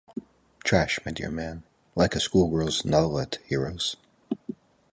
[0.63, 1.61] Trash, my dear man,
[1.93, 3.97] like a schoolgirl's novelette heroes.